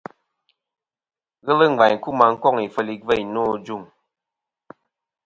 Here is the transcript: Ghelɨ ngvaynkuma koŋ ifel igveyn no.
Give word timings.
Ghelɨ 1.45 1.65
ngvaynkuma 1.73 2.25
koŋ 2.41 2.55
ifel 2.65 2.87
igveyn 2.95 3.27
no. 3.33 3.45